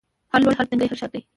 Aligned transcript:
هره 0.31 0.41
لوړه، 0.43 0.55
هر 0.59 0.65
تنګی 0.69 0.87
هره 0.89 0.97
شاګۍ 1.01 1.21